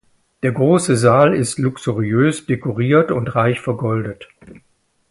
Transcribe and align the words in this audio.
Der 0.41 0.51
große 0.51 0.95
Saal 0.97 1.35
ist 1.35 1.59
luxuriös 1.59 2.47
dekoriert 2.47 3.11
und 3.11 3.35
reich 3.35 3.59
vergoldet. 3.61 4.27